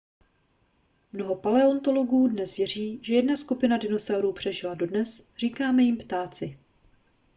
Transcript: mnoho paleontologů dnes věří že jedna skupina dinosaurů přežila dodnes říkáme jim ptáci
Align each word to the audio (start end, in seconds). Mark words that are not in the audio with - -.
mnoho 1.13 1.35
paleontologů 1.35 2.27
dnes 2.27 2.55
věří 2.55 2.99
že 3.03 3.13
jedna 3.13 3.35
skupina 3.35 3.77
dinosaurů 3.77 4.33
přežila 4.33 4.73
dodnes 4.73 5.29
říkáme 5.37 5.83
jim 5.83 5.97
ptáci 5.97 6.59